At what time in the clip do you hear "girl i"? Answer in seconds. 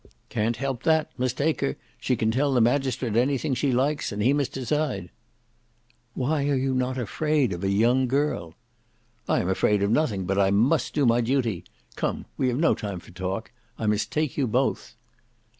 8.07-9.41